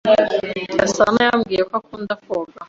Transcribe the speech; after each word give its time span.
Gasanayambwiye 0.79 1.61
ko 1.67 1.73
akunda 1.79 2.13
koga. 2.23 2.55